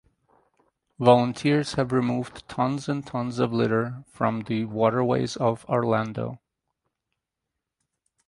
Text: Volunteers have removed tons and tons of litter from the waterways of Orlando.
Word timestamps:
Volunteers 0.97 1.73
have 1.73 1.91
removed 1.91 2.49
tons 2.49 2.89
and 2.89 3.05
tons 3.05 3.37
of 3.37 3.53
litter 3.53 4.03
from 4.07 4.41
the 4.45 4.65
waterways 4.65 5.35
of 5.37 5.63
Orlando. 5.69 6.39